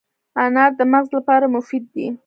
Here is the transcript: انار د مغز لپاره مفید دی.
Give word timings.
انار 0.43 0.71
د 0.79 0.81
مغز 0.91 1.09
لپاره 1.17 1.45
مفید 1.55 1.83
دی. 1.93 2.07